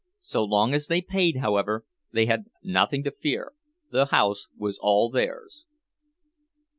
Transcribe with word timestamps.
So 0.17 0.43
long 0.43 0.73
as 0.73 0.87
they 0.87 1.01
paid, 1.03 1.35
however, 1.37 1.85
they 2.11 2.25
had 2.25 2.45
nothing 2.63 3.03
to 3.03 3.11
fear, 3.11 3.53
the 3.91 4.07
house 4.07 4.47
was 4.57 4.79
all 4.81 5.11
theirs. 5.11 5.67